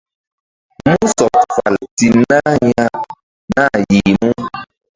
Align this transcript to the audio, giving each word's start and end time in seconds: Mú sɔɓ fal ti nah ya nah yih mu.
Mú 0.85 0.95
sɔɓ 1.15 1.35
fal 1.55 1.75
ti 1.97 2.07
nah 2.29 2.51
ya 2.71 2.85
nah 3.55 3.75
yih 3.91 4.11
mu. 4.21 4.31